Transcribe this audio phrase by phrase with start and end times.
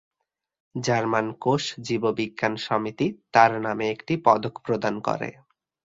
[0.75, 5.29] German কোষ জীববিজ্ঞান সমিতি তার নামে একটি পদক প্রদান করে।